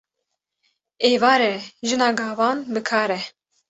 [1.11, 1.53] Êvar e
[1.87, 3.19] jina gavan bi kar e